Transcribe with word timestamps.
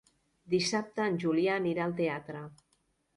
Dissabte 0.53 1.05
en 1.09 1.19
Julià 1.23 1.57
anirà 1.59 1.83
al 1.85 1.93
teatre. 1.99 2.41